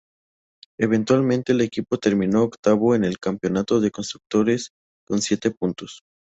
[0.79, 4.71] Eventualmente el equipo terminó octavo en el Campeonato de Constructores
[5.07, 6.01] con siete puntos.